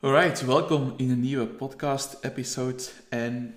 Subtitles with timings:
[0.00, 2.82] Alright, welkom in een nieuwe podcast-episode.
[3.08, 3.54] En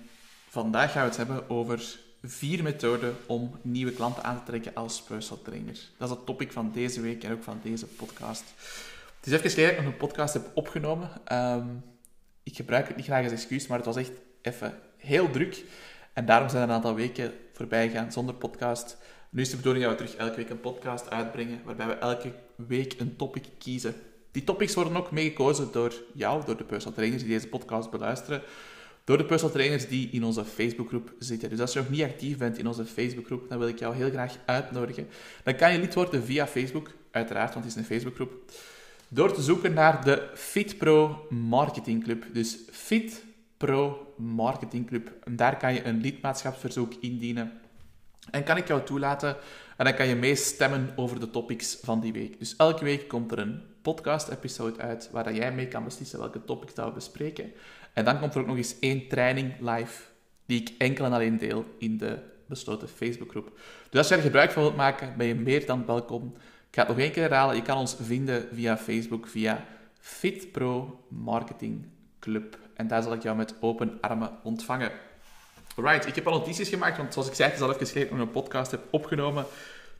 [0.48, 5.02] vandaag gaan we het hebben over vier methoden om nieuwe klanten aan te trekken als
[5.02, 5.78] personal trainer.
[5.98, 8.44] Dat is het topic van deze week en ook van deze podcast.
[9.16, 11.10] Het is even geleden dat ik nog een podcast heb opgenomen.
[11.24, 11.66] Ehm,
[12.42, 14.12] ik gebruik het niet graag als excuus, maar het was echt
[14.42, 15.64] even heel druk.
[16.12, 18.96] En daarom zijn er een aantal weken voorbij gegaan zonder podcast.
[19.30, 22.32] Nu is de bedoeling dat we terug elke week een podcast uitbrengen, waarbij we elke
[22.56, 23.94] week een topic kiezen
[24.32, 28.42] die topics worden ook meegekozen door jou, door de personal trainers die deze podcast beluisteren,
[29.04, 31.50] door de personal trainers die in onze Facebookgroep zitten.
[31.50, 34.10] Dus als je nog niet actief bent in onze Facebookgroep, dan wil ik jou heel
[34.10, 35.08] graag uitnodigen.
[35.44, 38.32] Dan kan je lid worden via Facebook, uiteraard, want het is een Facebookgroep,
[39.08, 42.24] door te zoeken naar de Fit Pro Marketing Club.
[42.32, 43.24] Dus Fit
[43.56, 45.12] Pro Marketing Club.
[45.24, 47.52] En daar kan je een lidmaatschapsverzoek indienen.
[48.30, 49.36] En kan ik jou toelaten
[49.76, 52.38] en dan kan je meestemmen over de topics van die week.
[52.38, 56.74] Dus elke week komt er een podcast-episode uit waar jij mee kan beslissen welke topics
[56.74, 57.52] we bespreken.
[57.92, 60.02] En dan komt er ook nog eens één training live
[60.46, 63.58] die ik enkel en alleen deel in de besloten Facebookgroep.
[63.90, 66.34] Dus als je er gebruik van wilt maken, ben je meer dan welkom.
[66.68, 67.56] Ik ga het nog één keer herhalen.
[67.56, 69.64] Je kan ons vinden via Facebook, via
[70.00, 71.86] FitPro Marketing
[72.18, 72.58] Club.
[72.74, 74.90] En daar zal ik jou met open armen ontvangen.
[75.76, 78.16] Right, ik heb al notities gemaakt, want zoals ik zei, het is al even geleden
[78.16, 79.44] nog een podcast heb opgenomen.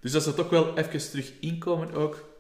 [0.01, 2.32] Dus dat ze toch wel even terug inkomen ook.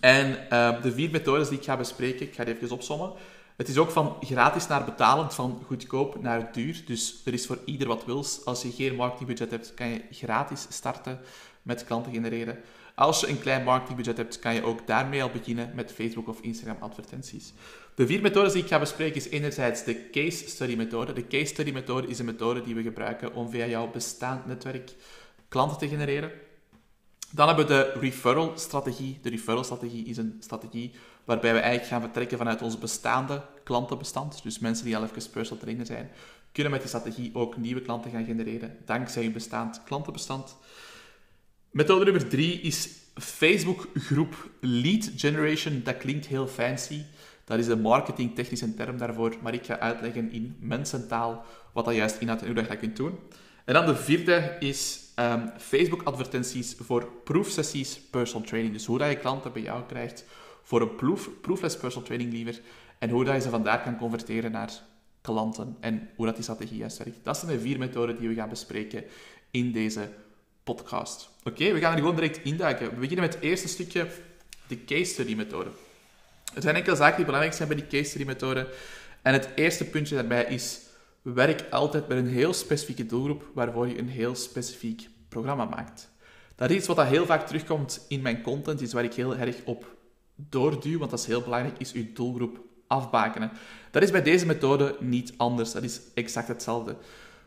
[0.00, 3.12] En uh, de vier methodes die ik ga bespreken, ik ga die even opsommen.
[3.56, 6.82] Het is ook van gratis naar betalend, van goedkoop naar duur.
[6.86, 8.44] Dus er is voor ieder wat wils.
[8.44, 11.18] Als je geen marketingbudget hebt, kan je gratis starten
[11.62, 12.58] met klanten genereren.
[12.94, 16.40] Als je een klein marketingbudget hebt, kan je ook daarmee al beginnen met Facebook of
[16.40, 17.52] Instagram advertenties.
[17.94, 21.12] De vier methodes die ik ga bespreken is enerzijds de case study methode.
[21.12, 24.94] De case study methode is een methode die we gebruiken om via jouw bestaand netwerk
[25.48, 26.30] klanten te genereren.
[27.30, 29.18] Dan hebben we de referral strategie.
[29.22, 30.92] De referral strategie is een strategie
[31.24, 34.42] waarbij we eigenlijk gaan vertrekken vanuit ons bestaande klantenbestand.
[34.42, 36.10] Dus mensen die al even personal trainer zijn,
[36.52, 40.56] kunnen met die strategie ook nieuwe klanten gaan genereren dankzij hun bestaand klantenbestand.
[41.70, 45.80] Methode nummer drie is Facebook groep lead generation.
[45.84, 47.02] Dat klinkt heel fancy.
[47.44, 52.20] Dat is een marketingtechnische term daarvoor, maar ik ga uitleggen in mensentaal wat dat juist
[52.20, 53.18] inhoudt en hoe dat je dat kunt doen.
[53.66, 58.74] En dan de vierde is um, Facebook-advertenties voor proefsessies personal training.
[58.74, 60.24] Dus hoe dat je klanten bij jou krijgt
[60.62, 62.60] voor een proef, proefles personal training liever.
[62.98, 64.72] En hoe dat je ze vandaar kan converteren naar
[65.20, 67.18] klanten en hoe dat die strategie juist werkt.
[67.22, 69.04] Dat zijn de vier methoden die we gaan bespreken
[69.50, 70.08] in deze
[70.64, 71.28] podcast.
[71.44, 72.88] Oké, we gaan er gewoon direct induiken.
[72.90, 74.06] We beginnen met het eerste stukje,
[74.66, 75.70] de case study methode.
[76.54, 78.68] Er zijn enkele zaken die belangrijk zijn bij die case study methode.
[79.22, 80.85] En het eerste puntje daarbij is
[81.34, 86.10] werk altijd met een heel specifieke doelgroep waarvoor je een heel specifiek programma maakt.
[86.54, 89.56] Dat is iets wat heel vaak terugkomt in mijn content, iets waar ik heel erg
[89.64, 89.96] op
[90.34, 93.50] doorduw, want dat is heel belangrijk, is uw doelgroep afbakenen.
[93.90, 96.96] Dat is bij deze methode niet anders, dat is exact hetzelfde.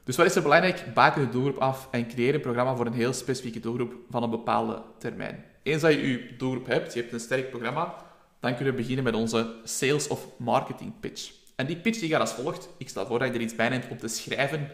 [0.04, 0.94] Dus wat is er belangrijk?
[0.94, 4.30] Baken de doelgroep af en creëer een programma voor een heel specifieke doelgroep van een
[4.30, 5.46] bepaalde termijn.
[5.64, 7.96] Eens dat je je doelgroep hebt, je hebt een sterk programma,
[8.40, 11.39] dan kunnen we beginnen met onze sales of marketing pitch.
[11.60, 12.70] En die pitch die gaat als volgt.
[12.78, 14.70] Ik stel voor dat je er iets bij neemt om te schrijven,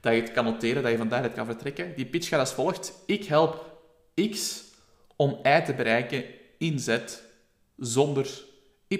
[0.00, 1.94] dat je het kan noteren, dat je van daaruit kan vertrekken.
[1.94, 2.92] Die pitch gaat als volgt.
[3.06, 3.78] Ik help
[4.30, 4.64] X
[5.16, 6.24] om Y te bereiken
[6.58, 6.98] in Z
[7.76, 8.28] zonder
[8.88, 8.96] Y.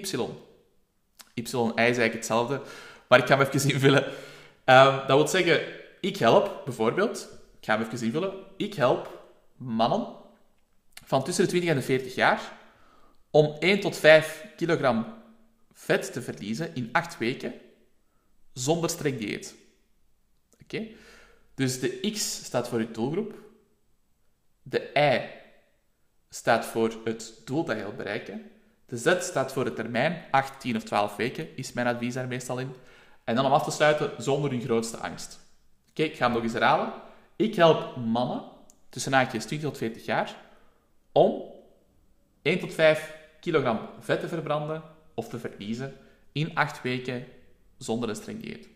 [1.33, 2.61] Y en Y is eigenlijk hetzelfde,
[3.07, 4.03] maar ik ga hem even invullen.
[4.65, 5.61] Um, dat wil zeggen,
[6.01, 7.27] ik help bijvoorbeeld,
[7.59, 9.19] ik ga hem even invullen, ik help
[9.57, 10.07] mannen
[11.05, 12.41] van tussen de 20 en de 40 jaar
[13.29, 15.20] om 1 tot 5 kilogram
[15.81, 17.53] vet te verliezen in 8 weken
[18.53, 19.55] zonder streng dieet.
[20.63, 20.87] Oké?
[21.53, 23.33] Dus de X staat voor je doelgroep.
[24.61, 25.21] De Y
[26.29, 28.51] staat voor het doel dat je wilt bereiken.
[28.85, 32.27] De Z staat voor de termijn, 8, 10 of 12 weken is mijn advies daar
[32.27, 32.73] meestal in.
[33.23, 35.39] En dan om af te sluiten, zonder hun grootste angst.
[35.89, 36.93] Oké, ik ga hem nog eens herhalen.
[37.35, 38.43] Ik help mannen
[38.89, 40.35] tussen haakjes 20 tot 40 jaar
[41.11, 41.43] om
[42.41, 44.90] 1 tot 5 kilogram vet te verbranden
[45.21, 45.93] of te verliezen
[46.31, 47.25] in 8 weken
[47.77, 48.69] zonder een streng dieet.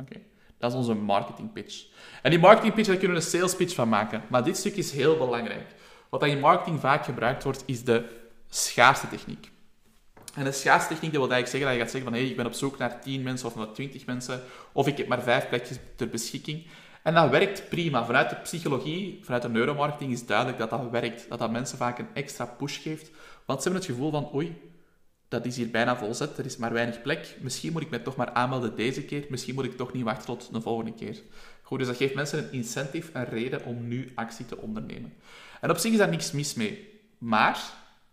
[0.00, 0.20] Oké,
[0.58, 1.86] dat is onze marketing pitch.
[2.22, 4.22] En die marketing pitch, daar kunnen we een sales pitch van maken.
[4.28, 5.74] Maar dit stuk is heel belangrijk.
[6.10, 8.04] Wat in marketing vaak gebruikt wordt, is de
[8.48, 9.50] schaarste techniek.
[10.34, 12.36] En de schaarstechniek, dat wil eigenlijk zeggen dat je gaat zeggen van hé, hey, ik
[12.36, 14.42] ben op zoek naar 10 mensen of naar 20 mensen,
[14.72, 16.66] of ik heb maar 5 plekjes ter beschikking.
[17.02, 18.04] En dat werkt prima.
[18.04, 21.28] Vanuit de psychologie, vanuit de neuromarketing is duidelijk dat dat werkt.
[21.28, 23.10] Dat dat mensen vaak een extra push geeft.
[23.46, 24.71] Want ze hebben het gevoel van, oei,
[25.32, 27.36] dat is hier bijna volzet, er is maar weinig plek.
[27.40, 29.24] Misschien moet ik me toch maar aanmelden deze keer.
[29.28, 31.22] Misschien moet ik toch niet wachten tot de volgende keer.
[31.62, 35.12] Goed, dus dat geeft mensen een incentive, een reden om nu actie te ondernemen.
[35.60, 37.00] En op zich is daar niks mis mee.
[37.18, 37.62] Maar,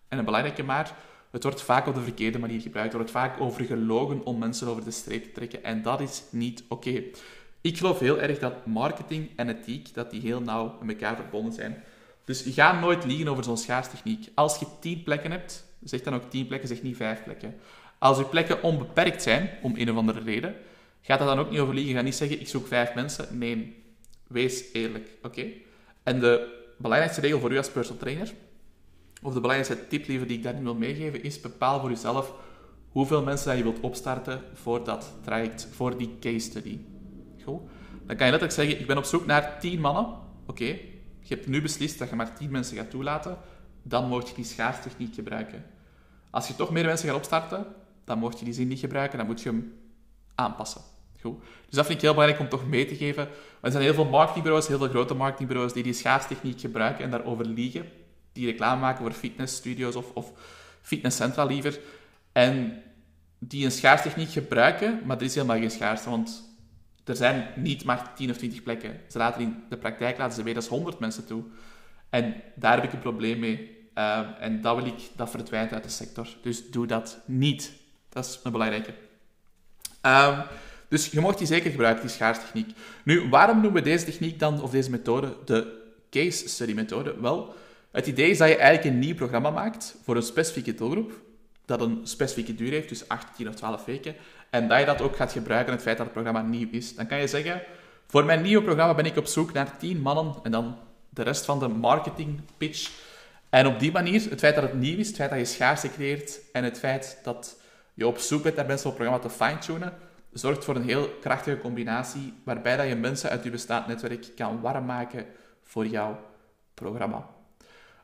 [0.07, 0.95] en een belangrijke maar,
[1.31, 2.91] Het wordt vaak op de verkeerde manier gebruikt.
[2.91, 5.63] Er wordt vaak over gelogen om mensen over de streep te trekken.
[5.63, 7.03] En dat is niet oké.
[7.61, 11.53] Ik geloof heel erg dat marketing en ethiek dat die heel nauw met elkaar verbonden
[11.53, 11.83] zijn.
[12.25, 14.29] Dus ga nooit liegen over zo'n schaarstechniek.
[14.33, 17.55] Als je tien plekken hebt, zeg dan ook tien plekken, zeg niet vijf plekken.
[17.97, 20.55] Als je plekken onbeperkt zijn, om een of andere reden,
[21.01, 21.95] gaat dat dan ook niet over liegen.
[21.95, 23.37] Ga niet zeggen, ik zoek vijf mensen.
[23.37, 23.83] Nee,
[24.27, 25.45] wees eerlijk, oké?
[26.03, 28.33] En de belangrijkste regel voor u als personal trainer,
[29.21, 32.33] of de belangrijkste tip die ik daarin wil meegeven, is bepaal voor jezelf
[32.89, 36.79] hoeveel mensen dat je wilt opstarten voor dat traject, voor die case study.
[37.43, 37.61] Goed?
[38.05, 40.07] Dan kan je letterlijk zeggen, ik ben op zoek naar 10 mannen.
[40.45, 40.65] Oké,
[41.21, 43.37] je hebt nu beslist dat je maar 10 mensen gaat toelaten.
[43.89, 45.65] Dan mocht je die schaarstechniek gebruiken.
[46.29, 47.65] Als je toch meer mensen gaat opstarten,
[48.03, 49.17] dan mocht je die zin niet gebruiken.
[49.17, 49.73] Dan moet je hem
[50.35, 50.81] aanpassen.
[51.21, 51.39] Goed.
[51.65, 53.27] Dus dat vind ik heel belangrijk om toch mee te geven.
[53.61, 57.45] Er zijn heel veel marketingbureaus, heel veel grote marketingbureaus, die die schaarstechniek gebruiken en daarover
[57.45, 57.85] liegen.
[58.33, 60.31] Die reclame maken voor fitnessstudios of, of
[60.81, 61.79] fitnesscentra liever.
[62.31, 62.81] En
[63.39, 66.43] die een schaarstechniek gebruiken, maar er is helemaal geen schaarste, want
[67.05, 68.99] er zijn niet maar 10 of 20 plekken.
[69.07, 71.43] Ze laten in de praktijk laten ze weer 100 mensen toe.
[72.09, 73.78] En daar heb ik een probleem mee.
[73.99, 76.27] Uh, en dat wil ik, dat verdwijnt uit de sector.
[76.41, 77.71] Dus doe dat niet.
[78.09, 78.93] Dat is een belangrijke.
[80.01, 80.43] Um,
[80.87, 82.75] dus je mocht die zeker gebruiken, die schaarstechniek.
[83.03, 87.21] Nu, waarom noemen we deze techniek dan, of deze methode, de case study methode?
[87.21, 87.55] Wel,
[87.91, 91.21] het idee is dat je eigenlijk een nieuw programma maakt voor een specifieke doelgroep,
[91.65, 94.15] dat een specifieke duur heeft, dus 8, 10 of 12 weken,
[94.49, 96.95] en dat je dat ook gaat gebruiken, het feit dat het programma nieuw is.
[96.95, 97.61] Dan kan je zeggen,
[98.07, 100.77] voor mijn nieuwe programma ben ik op zoek naar 10 mannen, en dan
[101.09, 102.91] de rest van de marketing pitch.
[103.49, 105.91] En op die manier, het feit dat het nieuw is, het feit dat je schaarste
[105.91, 107.61] creëert, en het feit dat
[107.93, 109.93] je op zoek bent naar mensen om het programma te fine-tunen,
[110.31, 114.61] zorgt voor een heel krachtige combinatie waarbij dat je mensen uit je bestaand netwerk kan
[114.61, 115.25] warm maken
[115.63, 116.19] voor jouw
[116.73, 117.29] programma.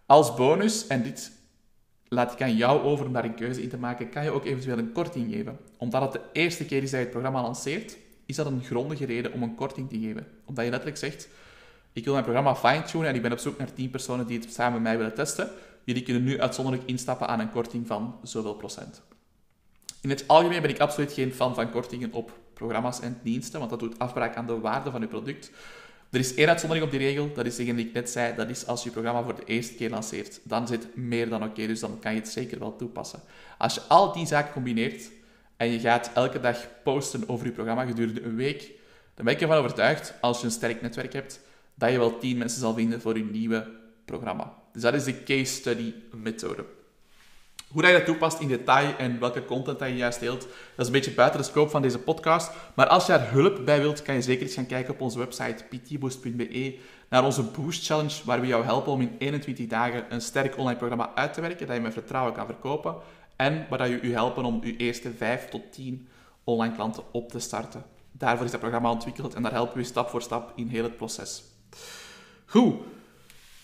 [0.06, 1.32] Als bonus, en dit
[2.08, 4.46] laat ik aan jou over om daar een keuze in te maken, kan je ook
[4.46, 5.60] eventueel een korting geven.
[5.78, 9.06] Omdat het de eerste keer is dat je het programma lanceert, is dat een grondige
[9.06, 10.28] reden om een korting te geven.
[10.46, 11.28] Omdat je letterlijk zegt,
[11.96, 14.54] ik wil mijn programma fine-tunen en ik ben op zoek naar 10 personen die het
[14.54, 15.50] samen met mij willen testen.
[15.84, 19.02] Jullie kunnen nu uitzonderlijk instappen aan een korting van zoveel procent.
[20.02, 23.72] In het algemeen ben ik absoluut geen fan van kortingen op programma's en diensten, want
[23.72, 25.52] dat doet afbraak aan de waarde van je product.
[26.12, 28.50] Er is één uitzondering op die regel, dat is degene die ik net zei, dat
[28.50, 30.40] is als je programma voor de eerste keer lanceert.
[30.44, 33.20] Dan zit meer dan oké, dus dan kan je het zeker wel toepassen.
[33.58, 35.12] Als je al die zaken combineert
[35.58, 38.72] en je gaat elke dag posten over je programma gedurende een week,
[39.14, 41.40] dan ben ik ervan overtuigd, als je een sterk netwerk hebt,
[41.76, 43.68] dat je wel 10 mensen zal vinden voor je nieuwe
[44.06, 44.54] programma.
[44.74, 46.66] Dus dat is de case study methode.
[47.68, 50.50] Hoe dat je dat toepast in detail en welke content dat je juist deelt, dat
[50.78, 52.52] is een beetje buiten de scope van deze podcast.
[52.74, 55.20] Maar als je daar hulp bij wilt, kan je zeker eens gaan kijken op onze
[55.20, 56.80] website ptboost.be
[57.10, 60.78] naar onze Boost Challenge, waar we jou helpen om in 21 dagen een sterk online
[60.78, 62.96] programma uit te werken, dat je met vertrouwen kan verkopen.
[63.36, 66.08] En waar je u helpen om uw eerste 5 tot 10
[66.44, 67.84] online klanten op te starten.
[68.12, 70.98] Daarvoor is dat programma ontwikkeld en daar helpen we stap voor stap in heel het
[70.98, 71.55] proces.
[72.46, 72.76] Goed.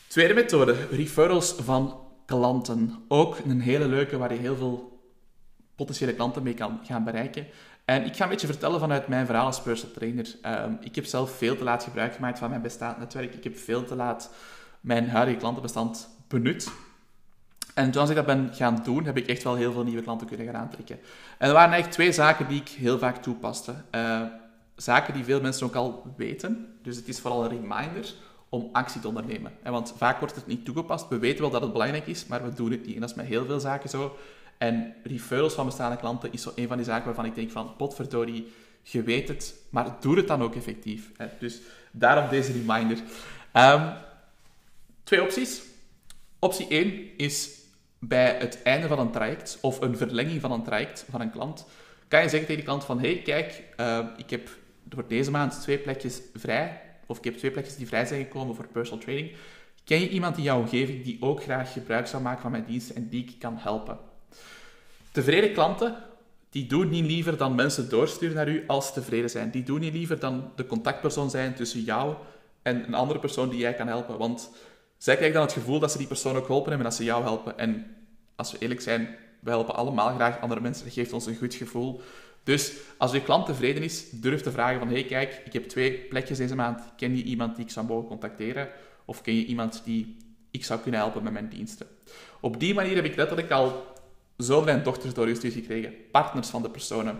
[0.08, 2.96] Tweede methode, referrals van klanten.
[3.08, 5.00] Ook een hele leuke waar je heel veel
[5.76, 7.48] potentiële klanten mee kan gaan bereiken.
[7.86, 10.36] En ik ga een beetje vertellen vanuit mijn verhaal als personal trainer.
[10.42, 13.34] Ehm, ik heb zelf veel te laat gebruik gemaakt van mijn bestaand netwerk.
[13.34, 14.32] Ik heb veel te laat
[14.82, 16.72] mijn huidige klantenbestand benut.
[17.74, 20.28] En toen ik dat ben gaan doen, heb ik echt wel heel veel nieuwe klanten
[20.28, 21.00] kunnen gaan aantrekken.
[21.38, 23.74] En er waren eigenlijk twee zaken die ik heel vaak toepaste.
[23.96, 24.22] Uh,
[24.76, 26.78] zaken die veel mensen ook al weten.
[26.82, 28.14] Dus het is vooral een reminder
[28.52, 29.52] om actie te ondernemen.
[29.64, 31.08] Want vaak wordt het niet toegepast.
[31.08, 32.96] We weten wel dat het belangrijk is, maar we doen het niet.
[32.96, 34.18] En dat is met heel veel zaken zo.
[34.58, 37.76] En referrals van bestaande klanten is zo een van die zaken waarvan ik denk van,
[37.76, 41.12] potverdorie, je weet het, maar doe het dan ook effectief.
[41.40, 41.60] Dus
[41.92, 42.98] daarom deze reminder.
[43.54, 43.94] Um,
[45.04, 45.62] twee opties.
[46.40, 47.50] Optie 1 is
[48.00, 51.66] bij het einde van een traject, of een verlenging van een traject van een klant,
[52.08, 54.50] kan je zeggen tegen die klant van, hey, kijk, uh, ik heb
[54.90, 58.56] voor deze maand twee plekjes vrij of ik heb twee plekjes die vrij zijn gekomen
[58.56, 59.32] voor personal training.
[59.84, 62.96] Ken je iemand in jouw omgeving die ook graag gebruik zou maken van mijn diensten
[62.96, 63.98] en die ik kan helpen?
[65.12, 65.96] Tevreden klanten,
[66.50, 69.52] die doen niet liever dan mensen doorsturen naar u als tevreden zijn.
[69.52, 72.16] Die doen niet liever dan de contactpersoon zijn tussen jou
[72.62, 74.18] en een andere persoon die jij kan helpen.
[74.18, 74.50] Want
[74.98, 77.08] zij krijgen dan het gevoel dat ze die persoon ook geholpen hebben en dat ze
[77.08, 77.58] jou helpen.
[77.58, 77.96] En
[78.36, 80.86] als we eerlijk zijn, we helpen allemaal graag andere mensen.
[80.86, 82.02] Dat geeft ons een goed gevoel.
[82.44, 85.92] Dus als je klant tevreden is, durf te vragen van hey kijk, ik heb twee
[85.92, 86.82] plekjes deze maand.
[86.98, 88.70] Ken je iemand die ik zou mogen contacteren?
[89.06, 90.18] Of ken je iemand die
[90.52, 91.88] ik zou kunnen helpen met mijn diensten?
[92.40, 93.86] Op die manier heb ik letterlijk al
[94.38, 95.94] zonen en dochters doorgestuurd gekregen.
[96.12, 97.20] Partners van de personen,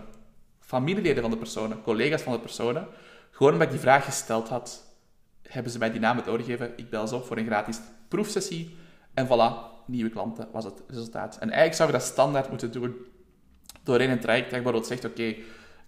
[0.60, 2.86] familieleden van de personen, collega's van de personen.
[3.30, 4.84] Gewoon omdat ik die vraag gesteld had,
[5.42, 6.72] hebben ze mij die naam het doorgegeven.
[6.76, 8.76] Ik bel ze op voor een gratis proefsessie.
[9.14, 11.34] En voilà, nieuwe klanten was het resultaat.
[11.34, 12.94] En eigenlijk zou je dat standaard moeten doen
[13.84, 15.34] doorheen een traject je bijvoorbeeld zegt, oké,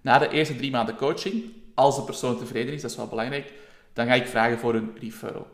[0.00, 3.52] na de eerste drie maanden coaching, als de persoon tevreden is, dat is wel belangrijk,
[3.92, 5.46] dan ga ik vragen voor een referral.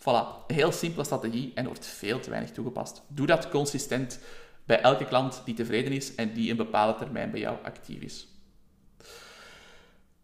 [0.00, 3.02] Voilà, heel simpele strategie en wordt veel te weinig toegepast.
[3.08, 4.20] Doe dat consistent
[4.64, 8.26] bij elke klant die tevreden is en die een bepaalde termijn bij jou actief is.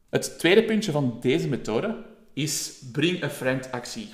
[0.09, 4.13] Het tweede puntje van deze methode is bring a friend actie.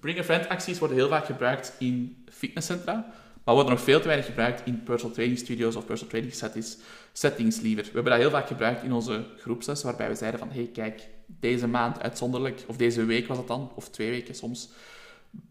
[0.00, 3.12] Bring a friend acties worden heel vaak gebruikt in fitnesscentra,
[3.46, 6.76] maar worden nog veel te weinig gebruikt in personal training studios of personal training settings,
[7.12, 7.84] settings liever.
[7.84, 11.08] We hebben dat heel vaak gebruikt in onze groepsles, waarbij we zeiden van, hey kijk,
[11.26, 14.68] deze maand uitzonderlijk, of deze week was het dan, of twee weken soms.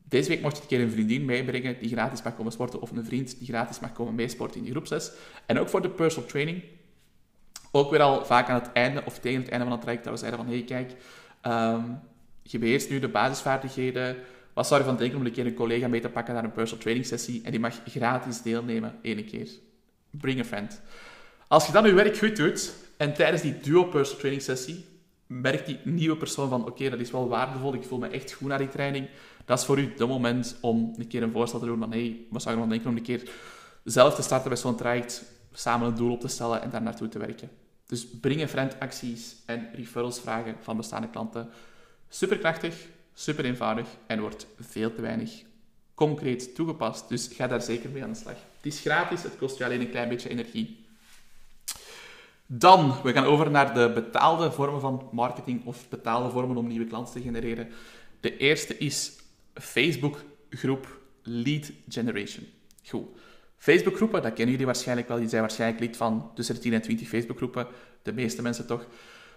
[0.04, 2.92] Deze week mocht je een keer een vriendin meebrengen die gratis mag komen sporten, of
[2.92, 5.12] een vriend die gratis mag komen meesporten in die groepsles.
[5.46, 6.64] En ook voor de personal training,
[7.72, 10.14] ook weer al vaak aan het einde, of tegen het einde van het traject, dat
[10.14, 10.92] we zeiden van, hey kijk,
[11.44, 12.00] um,
[12.42, 14.18] je beheerst nu de basisvaardigheden,
[14.56, 16.52] wat zou je van denken om een keer een collega mee te pakken naar een
[16.52, 19.50] personal training sessie en die mag gratis deelnemen, ene keer.
[20.10, 20.82] Bring a friend.
[21.48, 24.86] Als je dan je werk goed doet en tijdens die duo personal training sessie
[25.28, 28.48] merkt die nieuwe persoon van oké, dat is wel waardevol, ik voel me echt goed
[28.48, 29.08] na die training,
[29.46, 32.18] dat is voor u de moment om een keer een voorstel te doen van hey,
[32.30, 33.30] wat zou je van denken om een keer
[33.84, 37.08] zelf te starten bij zo'n traject, samen een doel op te stellen en daar naartoe
[37.08, 37.50] te werken.
[37.86, 41.50] Dus bring a friend acties en referrals vragen van bestaande klanten.
[42.10, 45.44] Superkrachtig, super eenvoudig en wordt veel te weinig
[45.94, 47.10] concreet toegepast.
[47.10, 48.36] Dus ga daar zeker mee aan de slag.
[48.56, 50.84] Het is gratis, het kost je alleen een klein beetje energie.
[52.46, 56.86] Dan, we gaan over naar de betaalde vormen van marketing of betaalde vormen om nieuwe
[56.86, 57.72] klanten te genereren.
[58.20, 59.12] De eerste is
[59.54, 62.48] Facebook groep Lead Generation.
[62.84, 63.08] Goed.
[63.58, 65.18] Facebookgroepen, dat kennen jullie waarschijnlijk wel.
[65.18, 67.68] Je zijn waarschijnlijk lid van tussen de 10 en 20 Facebookgroepen.
[68.02, 68.88] De meeste mensen toch.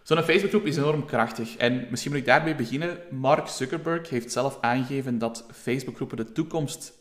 [0.03, 1.57] Zo'n Facebookgroep is enorm krachtig.
[1.57, 2.99] En misschien moet ik daarmee beginnen.
[3.11, 6.93] Mark Zuckerberg heeft zelf aangegeven dat Facebookgroepen de toekomst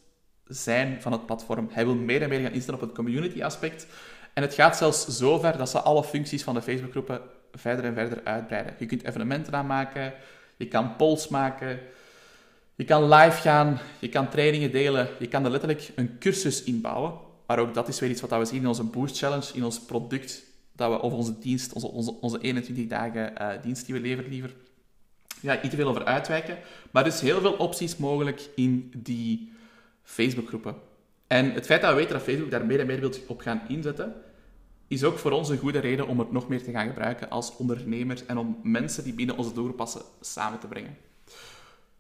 [0.48, 1.70] zijn van het platform.
[1.72, 3.88] Hij wil meer en meer gaan instellen op het community aspect.
[4.34, 7.22] En het gaat zelfs zo ver dat ze alle functies van de Facebookgroepen
[7.54, 8.74] verder en verder uitbreiden.
[8.80, 10.14] Je kunt evenementen aanmaken,
[10.58, 11.80] je kan polls maken,
[12.76, 17.14] je kan live gaan, je kan trainingen delen, je kan er letterlijk een cursus inbouwen.
[17.48, 19.80] Maar ook dat is weer iets wat we zien in onze Boost Challenge, in ons
[19.80, 20.44] product,
[20.78, 24.30] dat we, of onze dienst, onze, onze, onze 21 dagen uh, dienst die we leveren
[24.30, 24.56] liever.
[25.42, 26.58] Ja, te veel over uitwijken,
[26.92, 29.52] maar is heel veel opties mogelijk in die
[30.04, 30.76] Facebookgroepen.
[31.28, 33.62] En het feit dat we weten dat Facebook daar meer en meer wil op gaan
[33.68, 34.16] inzetten,
[34.88, 37.56] is ook voor ons een goede reden om het nog meer te gaan gebruiken als
[37.56, 40.98] ondernemer en om mensen die binnen onze doelgroep passen samen te brengen.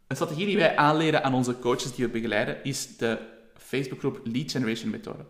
[0.07, 3.19] Een strategie die wij aanleren aan onze coaches die we begeleiden, is de
[3.57, 5.25] Facebookgroep Lead Generation methode.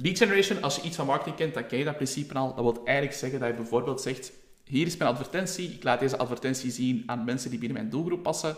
[0.00, 2.54] Lead Generation, als je iets van marketing kent, dan ken je dat principe al.
[2.54, 4.32] Dat wil eigenlijk zeggen dat je bijvoorbeeld zegt,
[4.64, 8.22] hier is mijn advertentie, ik laat deze advertentie zien aan mensen die binnen mijn doelgroep
[8.22, 8.56] passen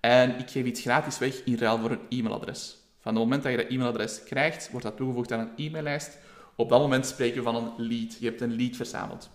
[0.00, 2.76] en ik geef iets gratis weg in ruil voor een e-mailadres.
[3.00, 6.18] Van het moment dat je dat e-mailadres krijgt, wordt dat toegevoegd aan een e-maillijst.
[6.56, 8.16] Op dat moment spreken we van een lead.
[8.18, 9.30] Je hebt een lead verzameld.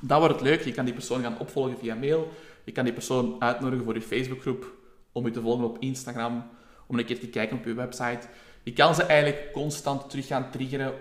[0.00, 2.32] Dan wordt het leuk, je kan die persoon gaan opvolgen via mail.
[2.64, 4.74] Je kan die persoon uitnodigen voor je Facebookgroep,
[5.12, 6.44] om je te volgen op Instagram,
[6.86, 8.28] om een keer te kijken op je website.
[8.66, 10.94] Je kan ze eigenlijk constant terug gaan triggeren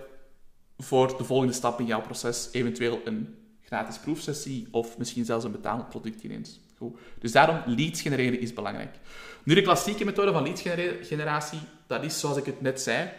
[0.78, 2.50] voor de volgende stap in jouw proces.
[2.52, 6.60] Eventueel een gratis proefsessie of misschien zelfs een betalend product ineens.
[6.78, 6.98] Goed.
[7.20, 8.96] Dus daarom, leads genereren is belangrijk.
[9.44, 10.62] Nu, de klassieke methode van leads
[11.08, 13.10] generatie, dat is zoals ik het net zei.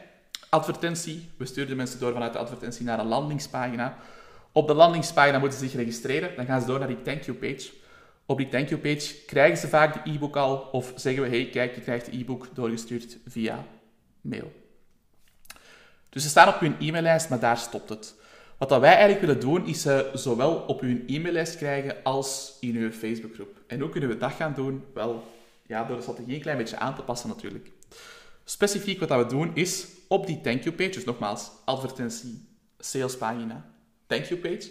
[0.48, 1.28] Advertentie.
[1.36, 3.98] We sturen de mensen door vanuit de advertentie naar een landingspagina.
[4.52, 6.36] Op de landingspagina moeten ze zich registreren.
[6.36, 7.70] Dan gaan ze door naar die thank you page.
[8.26, 11.48] Op die thank you page krijgen ze vaak de e-book al of zeggen we, hey
[11.48, 13.64] kijk, je krijgt de e-book doorgestuurd via
[14.28, 14.52] mail.
[16.08, 18.14] Dus ze staan op hun e-maillijst, maar daar stopt het.
[18.58, 22.76] Wat dat wij eigenlijk willen doen, is ze zowel op hun e-maillijst krijgen als in
[22.76, 23.62] uw Facebookgroep.
[23.66, 24.84] En hoe kunnen we dat gaan doen?
[24.94, 25.24] Wel,
[25.66, 27.70] ja, door de strategie een klein beetje aan te passen natuurlijk.
[28.44, 33.72] Specifiek wat dat we doen, is op die thank you page, dus nogmaals, advertentie, salespagina,
[34.06, 34.70] thank you page,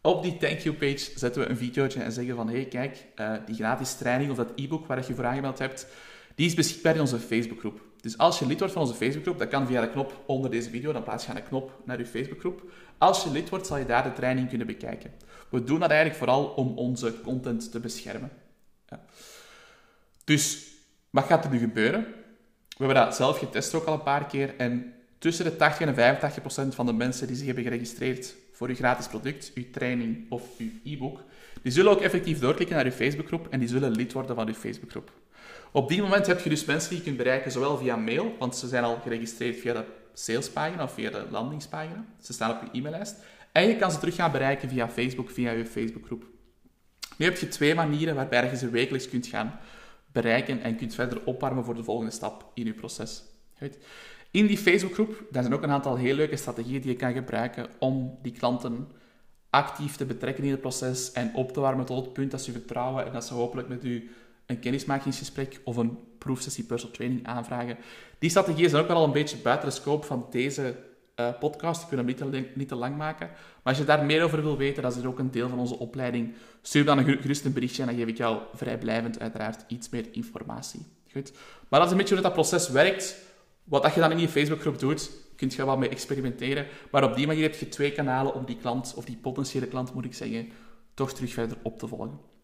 [0.00, 3.34] op die thank you page zetten we een videootje en zeggen van hey kijk, uh,
[3.46, 5.86] die gratis training of dat e-book waar je voor aangemeld hebt,
[6.34, 7.80] die is beschikbaar in onze Facebookgroep.
[8.00, 10.70] Dus als je lid wordt van onze Facebookgroep, dat kan via de knop onder deze
[10.70, 12.62] video, dan plaats je een knop naar je Facebookgroep.
[12.98, 15.12] Als je lid wordt, zal je daar de training kunnen bekijken.
[15.48, 18.30] We doen dat eigenlijk vooral om onze content te beschermen.
[18.88, 19.00] Ja.
[20.24, 20.66] Dus,
[21.10, 22.00] wat gaat er nu gebeuren?
[22.68, 25.94] We hebben dat zelf getest ook al een paar keer en tussen de 80 en
[25.94, 30.30] 85 procent van de mensen die zich hebben geregistreerd voor uw gratis product, uw training
[30.30, 31.20] of uw e-book,
[31.62, 34.54] die zullen ook effectief doorklikken naar uw Facebookgroep en die zullen lid worden van uw
[34.54, 35.12] Facebookgroep.
[35.72, 38.56] Op die moment heb je dus mensen die je kunt bereiken, zowel via mail, want
[38.56, 42.04] ze zijn al geregistreerd via de salespagina of via de landingspagina.
[42.20, 43.16] Ze staan op je e-maillijst.
[43.52, 46.24] En je kan ze terug gaan bereiken via Facebook, via je Facebookgroep.
[47.16, 49.58] Nu heb je twee manieren waarbij je ze wekelijks kunt gaan
[50.12, 53.22] bereiken en kunt verder opwarmen voor de volgende stap in je proces.
[54.30, 57.66] In die Facebookgroep, daar zijn ook een aantal heel leuke strategieën die je kan gebruiken
[57.78, 58.88] om die klanten
[59.50, 62.52] actief te betrekken in het proces en op te warmen tot het punt dat ze
[62.52, 64.10] vertrouwen en dat ze hopelijk met u
[64.48, 67.76] een kennismakingsgesprek of een proefsessie personal training aanvragen.
[68.18, 70.76] Die strategieën zijn ook wel al een beetje buiten de scope van deze
[71.16, 71.82] uh, podcast.
[71.82, 73.26] Ik wil hem niet te, lang maken.
[73.26, 75.58] Maar als je daar meer over wil weten, dat is er ook een deel van
[75.58, 76.34] onze opleiding.
[76.62, 80.06] Stuur dan een gerust een berichtje en dan geef ik jou vrijblijvend uiteraard iets meer
[80.12, 80.86] informatie.
[81.12, 81.32] Goed.
[81.68, 83.16] Maar dat is een beetje hoe dat proces werkt.
[83.64, 86.66] Wat dat je dan in je Facebookgroep doet, kun je wel mee experimenteren.
[86.90, 89.94] Maar op die manier heb je twee kanalen om die klant, of die potentiële klant
[89.94, 90.48] moet ik zeggen,
[90.94, 92.37] toch terug verder op te volgen.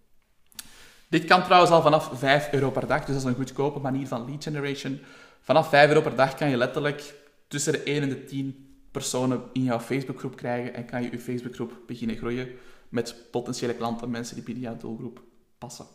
[1.14, 4.06] Dit kan trouwens al vanaf 5 euro per dag, dus dat is een goedkope manier
[4.06, 5.00] van lead generation.
[5.40, 7.14] Vanaf 5 euro per dag kan je letterlijk
[7.48, 11.18] tussen de 1 en de 10 personen in jouw Facebookgroep krijgen en kan je je
[11.18, 12.48] Facebookgroep beginnen groeien
[12.88, 15.22] met potentiële klanten, mensen die binnen jouw doelgroep
[15.58, 15.86] passen.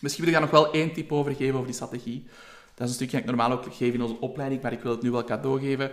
[0.00, 2.26] Misschien wil ik daar nog wel één tip over geven over die strategie.
[2.74, 4.92] Dat is een stukje dat ik normaal ook geef in onze opleiding, maar ik wil
[4.92, 5.90] het nu wel cadeau geven.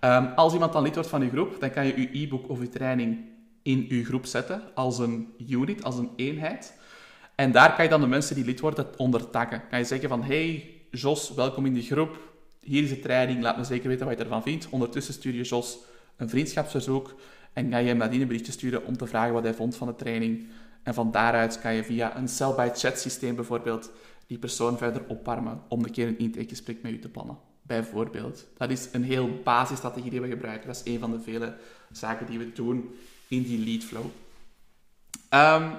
[0.00, 2.60] Um, als iemand dan lid wordt van je groep, dan kan je je e-book of
[2.60, 3.18] je training
[3.62, 6.82] in je groep zetten als een unit, als een eenheid.
[7.34, 9.62] En daar kan je dan de mensen die lid worden onder taggen.
[9.68, 12.18] Kan je zeggen van, hey Jos, welkom in de groep.
[12.60, 14.68] Hier is de training, laat me zeker weten wat je ervan vindt.
[14.68, 15.78] Ondertussen stuur je Jos
[16.16, 17.14] een vriendschapsverzoek
[17.52, 19.86] en ga je hem nadien een berichtje sturen om te vragen wat hij vond van
[19.86, 20.46] de training.
[20.82, 23.90] En van daaruit kan je via een cell-by-chat systeem bijvoorbeeld
[24.26, 27.38] die persoon verder opwarmen om een keer een intakegesprek met u te plannen.
[27.62, 28.46] Bijvoorbeeld.
[28.56, 30.66] Dat is een heel basisstrategie die we gebruiken.
[30.66, 31.56] Dat is een van de vele
[31.90, 32.94] zaken die we doen
[33.28, 34.04] in die lead flow.
[35.30, 35.72] Um,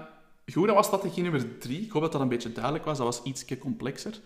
[0.53, 1.81] goed, dat was strategie nummer drie.
[1.81, 2.97] Ik hoop dat dat een beetje duidelijk was.
[2.97, 4.19] Dat was iets complexer.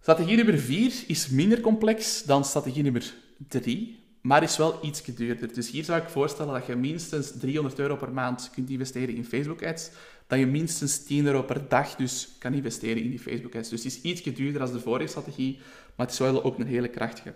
[0.00, 3.14] Strategie nummer vier is minder complex dan strategie nummer
[3.48, 5.54] drie, maar is wel iets duurder.
[5.54, 9.24] Dus hier zou ik voorstellen dat je minstens 300 euro per maand kunt investeren in
[9.24, 9.90] Facebook-ads
[10.32, 13.68] dat je minstens 10 euro per dag dus kan investeren in die Facebook ads.
[13.68, 15.58] Dus het is iets duurder dan de vorige strategie,
[15.96, 17.34] maar het is wel ook een hele krachtige.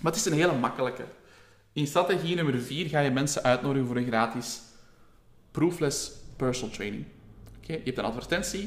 [0.00, 1.04] Maar het is een hele makkelijke.
[1.72, 4.60] In strategie nummer 4 ga je mensen uitnodigen voor een gratis
[5.50, 7.04] proofless personal training.
[7.62, 7.76] Okay?
[7.76, 8.60] Je hebt een advertentie,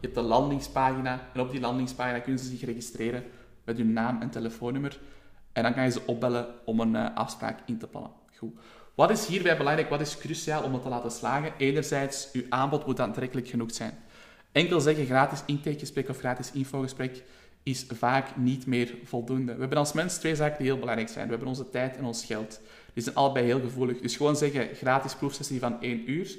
[0.00, 3.24] je hebt een landingspagina en op die landingspagina kunnen ze zich registreren
[3.64, 4.98] met hun naam en telefoonnummer.
[5.52, 8.10] En dan kan je ze opbellen om een uh, afspraak in te plannen.
[8.36, 8.52] Goed.
[8.94, 9.88] Wat is hierbij belangrijk?
[9.88, 11.52] Wat is cruciaal om het te laten slagen?
[11.58, 13.94] Enerzijds, uw aanbod moet aantrekkelijk genoeg zijn.
[14.52, 17.22] Enkel zeggen gratis intakegesprek of gratis infogesprek
[17.62, 19.54] is vaak niet meer voldoende.
[19.54, 21.24] We hebben als mens twee zaken die heel belangrijk zijn.
[21.24, 22.60] We hebben onze tijd en ons geld.
[22.94, 24.00] Die zijn allebei heel gevoelig.
[24.00, 26.36] Dus gewoon zeggen gratis proefsessie van één uur.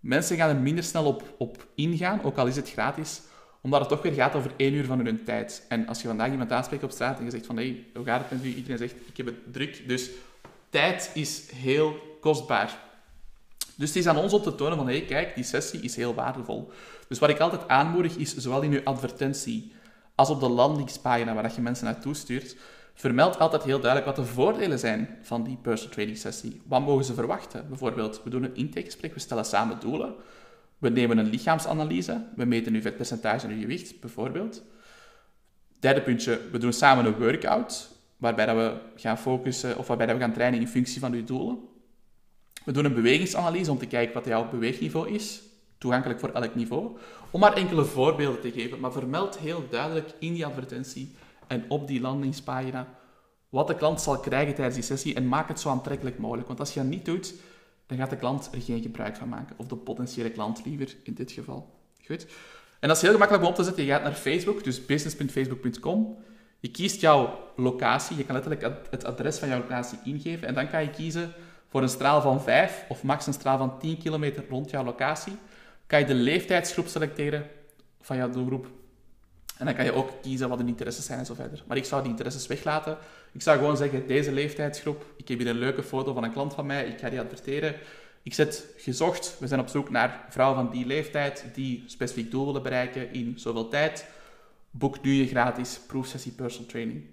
[0.00, 3.20] Mensen gaan er minder snel op, op ingaan, ook al is het gratis,
[3.60, 5.64] omdat het toch weer gaat over één uur van hun tijd.
[5.68, 8.04] En als je vandaag iemand aanspreekt op straat en je zegt van hé, hey, hoe
[8.04, 8.54] gaat het met u?
[8.54, 10.10] Iedereen zegt ik heb het druk, dus
[10.70, 12.78] tijd is heel kostbaar.
[13.76, 15.96] Dus het is aan ons om te tonen van, hé, hey, kijk, die sessie is
[15.96, 16.72] heel waardevol.
[17.08, 19.72] Dus wat ik altijd aanmoedig is, zowel in uw advertentie
[20.14, 22.56] als op de landingspagina waar je mensen naartoe stuurt,
[23.00, 26.62] vermeld altijd heel duidelijk wat de voordelen zijn van die personal training sessie.
[26.64, 27.68] Wat mogen ze verwachten?
[27.68, 30.14] Bijvoorbeeld, we doen een intakegesprek, we stellen samen doelen.
[30.78, 34.62] We nemen een lichaamsanalyse, we meten uw vetpercentage en uw gewicht, bijvoorbeeld.
[35.78, 40.16] Derde puntje, we doen samen een workout waarbij dat we gaan focussen of waarbij dat
[40.16, 41.58] we gaan trainen in functie van uw doelen.
[42.64, 45.42] We doen een bewegingsanalyse om te kijken wat jouw beweegniveau is,
[45.78, 46.96] toegankelijk voor elk niveau.
[47.30, 51.14] Om maar enkele voorbeelden te geven, maar vermeld heel duidelijk in die advertentie
[51.50, 52.88] en op die landingspagina
[53.48, 56.46] wat de klant zal krijgen tijdens die sessie en maak het zo aantrekkelijk mogelijk.
[56.46, 57.34] Want als je dat niet doet,
[57.86, 59.56] dan gaat de klant er geen gebruik van maken.
[59.58, 61.74] Of de potentiële klant liever, in dit geval.
[62.06, 62.26] Goed?
[62.80, 63.84] En dat is heel gemakkelijk om op te zetten.
[63.84, 66.18] Je gaat naar Facebook, dus business.facebook.com.
[66.60, 70.68] Je kiest jouw locatie, je kan letterlijk het adres van jouw locatie ingeven en dan
[70.68, 71.32] kan je kiezen
[71.68, 75.32] voor een straal van 5 of max een straal van 10 kilometer rond jouw locatie.
[75.86, 77.46] Kan je de leeftijdsgroep selecteren
[78.00, 78.66] van jouw doelgroep.
[79.60, 81.62] En dan kan je ook kiezen wat de interesses zijn en zo verder.
[81.66, 82.98] Maar ik zou die interesses weglaten.
[83.32, 86.54] Ik zou gewoon zeggen, deze leeftijdsgroep, ik heb hier een leuke foto van een klant
[86.54, 87.74] van mij, ik ga die adverteren.
[88.22, 92.46] Ik zet gezocht, we zijn op zoek naar vrouwen van die leeftijd die specifiek doel
[92.46, 94.06] willen bereiken in zoveel tijd
[94.70, 97.04] boek nu je gratis proefsessie personal training.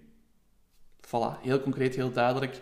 [1.07, 2.61] Voilà, heel concreet, heel duidelijk.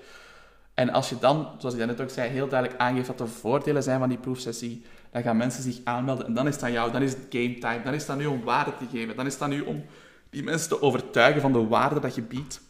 [0.73, 3.83] En als je dan, zoals ik net ook zei, heel duidelijk aangeeft wat de voordelen
[3.83, 6.25] zijn van die proefsessie, dan gaan mensen zich aanmelden.
[6.25, 7.81] En dan is aan jou, dan is het game time.
[7.83, 9.15] Dan is het aan u om waarde te geven.
[9.15, 9.85] Dan is het aan u om
[10.29, 12.61] die mensen te overtuigen van de waarde dat je biedt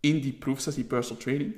[0.00, 1.54] in die proefsessie personal training.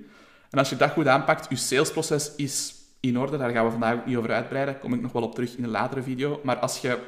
[0.50, 3.36] En als je dat goed aanpakt, je salesproces is in orde.
[3.36, 4.72] Daar gaan we vandaag ook niet over uitbreiden.
[4.72, 6.40] Daar kom ik nog wel op terug in een latere video.
[6.42, 6.98] Maar als je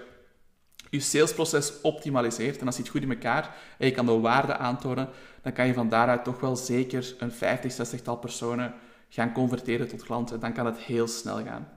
[0.91, 4.57] je salesproces optimaliseert en als je het goed in elkaar en je kan de waarde
[4.57, 5.09] aantonen,
[5.43, 8.75] dan kan je van daaruit toch wel zeker een 50, 60 tal personen
[9.09, 10.41] gaan converteren tot klanten.
[10.41, 11.69] Dan kan het heel snel gaan.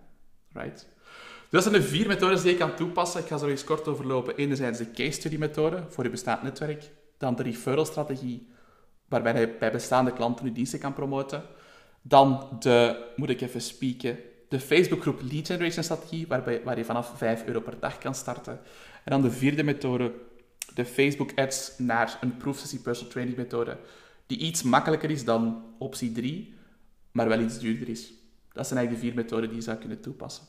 [0.54, 0.88] Right?
[1.50, 3.22] Dat zijn de vier methodes die je kan toepassen.
[3.22, 4.36] Ik ga nog eens kort overlopen.
[4.36, 6.90] Enerzijds de case study methode voor je bestaand netwerk.
[7.18, 8.48] Dan de referral strategie,
[9.08, 11.44] waarbij je bij bestaande klanten je diensten kan promoten.
[12.02, 14.18] Dan de, moet ik even spieken,
[14.50, 18.60] de Facebookgroep Lead Generation strategie, waarbij, waar je vanaf 5 euro per dag kan starten.
[19.04, 20.14] En dan de vierde methode,
[20.74, 23.78] de Facebook ads naar een proefsessie personal training methode,
[24.28, 26.54] die iets makkelijker is dan optie 3,
[27.12, 28.14] maar wel iets duurder is.
[28.54, 30.46] Dat zijn eigenlijk de vier methoden die je zou kunnen toepassen.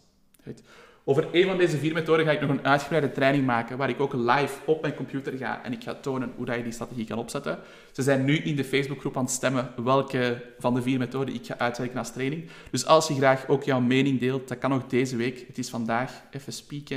[1.11, 4.01] Over een van deze vier methoden ga ik nog een uitgebreide training maken, waar ik
[4.01, 7.07] ook live op mijn computer ga en ik ga tonen hoe dat je die strategie
[7.07, 7.59] kan opzetten.
[7.93, 11.47] Ze zijn nu in de Facebookgroep aan het stemmen welke van de vier methoden ik
[11.47, 12.49] ga uitwerken als training.
[12.71, 15.45] Dus als je graag ook jouw mening deelt, dat kan nog deze week.
[15.47, 16.97] Het is vandaag, even spieken.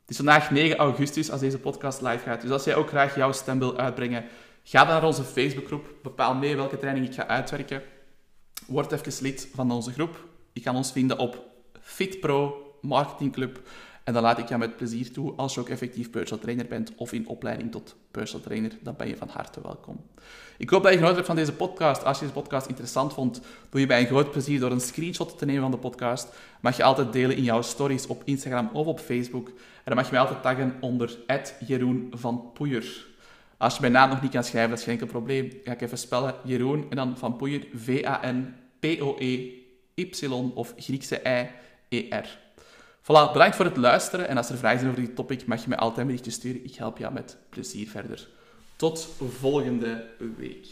[0.00, 2.40] Het is vandaag 9 augustus als deze podcast live gaat.
[2.40, 4.24] Dus als jij ook graag jouw stem wil uitbrengen,
[4.62, 5.94] ga dan naar onze Facebookgroep.
[6.02, 7.82] Bepaal mee welke training ik ga uitwerken.
[8.66, 10.28] Word even lid van onze groep.
[10.52, 11.48] Je kan ons vinden op
[11.80, 13.60] FitPro marketingclub.
[14.04, 16.92] En dan laat ik jou met plezier toe als je ook effectief personal trainer bent
[16.96, 18.72] of in opleiding tot personal trainer.
[18.82, 20.00] Dan ben je van harte welkom.
[20.58, 22.04] Ik hoop dat je genoten hebt van deze podcast.
[22.04, 23.40] Als je deze podcast interessant vond,
[23.70, 26.28] doe je mij een groot plezier door een screenshot te nemen van de podcast.
[26.60, 29.48] Mag je altijd delen in jouw stories op Instagram of op Facebook.
[29.48, 31.18] En dan mag je mij altijd taggen onder
[31.66, 33.06] Jeroen van Poeier.
[33.56, 35.52] Als je mijn naam nog niet kan schrijven, dat is geen enkel probleem.
[35.64, 36.34] Ga ik even spellen.
[36.44, 37.66] Jeroen en dan van Poeier.
[37.74, 39.10] V-A-N-P-O-E-Y
[40.54, 41.48] of Griekse
[41.90, 42.38] I-E-R.
[43.02, 44.28] Voilà, bedankt voor het luisteren.
[44.28, 46.64] En als er vragen zijn over dit topic, mag je mij altijd een berichtje sturen.
[46.64, 48.28] Ik help jou met plezier verder.
[48.76, 49.08] Tot
[49.40, 50.66] volgende week.